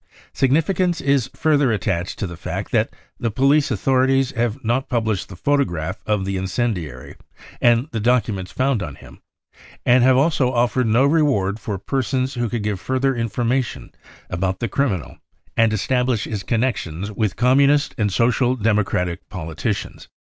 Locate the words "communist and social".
17.35-18.55